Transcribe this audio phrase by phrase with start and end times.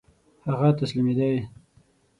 [0.49, 1.31] هغه تسلیمېدی.